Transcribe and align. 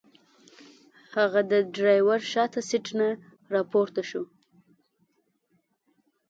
هغه 1.15 1.41
د 1.51 1.53
ډرایور 1.75 2.21
شاته 2.31 2.59
سیټ 2.69 2.85
نه 2.99 3.07
راپورته 3.53 4.01
شو. 4.09 4.23